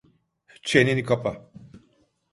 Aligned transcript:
Çeneni 0.61 1.03
kapa! 1.03 1.51